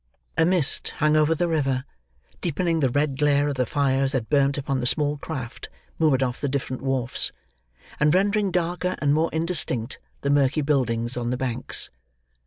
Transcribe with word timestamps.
A 0.35 0.45
mist 0.45 0.95
hung 0.97 1.15
over 1.15 1.35
the 1.35 1.47
river, 1.47 1.85
deepening 2.41 2.79
the 2.79 2.89
red 2.89 3.19
glare 3.19 3.47
of 3.49 3.53
the 3.55 3.67
fires 3.67 4.13
that 4.13 4.31
burnt 4.31 4.57
upon 4.57 4.79
the 4.79 4.87
small 4.87 5.15
craft 5.17 5.69
moored 5.99 6.23
off 6.23 6.41
the 6.41 6.49
different 6.49 6.81
wharfs, 6.81 7.31
and 7.99 8.11
rendering 8.11 8.49
darker 8.49 8.95
and 8.97 9.13
more 9.13 9.29
indistinct 9.31 9.99
the 10.21 10.31
murky 10.31 10.61
buildings 10.61 11.15
on 11.17 11.29
the 11.29 11.37
banks. 11.37 11.91